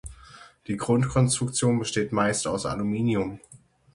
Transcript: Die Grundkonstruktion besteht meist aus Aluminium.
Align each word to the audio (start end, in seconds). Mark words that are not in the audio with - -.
Die 0.65 0.77
Grundkonstruktion 0.77 1.77
besteht 1.77 2.11
meist 2.11 2.47
aus 2.47 2.65
Aluminium. 2.65 3.39